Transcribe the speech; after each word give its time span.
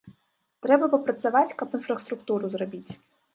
Трэба 0.65 0.85
папрацаваць, 0.93 1.55
каб 1.59 1.77
інфраструктуру 1.79 2.51
зрабіць. 2.57 2.91